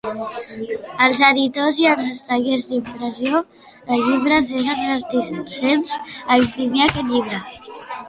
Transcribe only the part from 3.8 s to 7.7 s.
de llibres eren reticents a imprimir aquest llibre.